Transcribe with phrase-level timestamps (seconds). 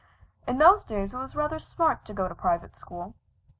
[0.47, 3.13] In those days it was rather smart to go to a private school.